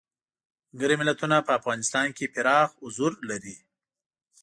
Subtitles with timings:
[0.69, 3.57] ملګري ملتونه په افغانستان کې پراخ حضور لري.